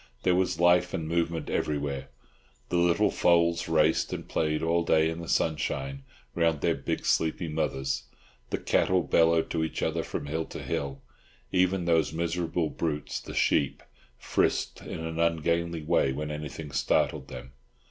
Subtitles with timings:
[0.23, 2.07] There was life and movement everywhere.
[2.69, 7.47] The little foals raced and played all day in the sunshine round their big sleepy
[7.47, 8.05] mothers;
[8.49, 11.03] the cattle bellowed to each other from hill to hill;
[11.51, 13.83] even those miserable brutes, the sheep,
[14.17, 17.51] frisked in an ungainly way when anything startled them.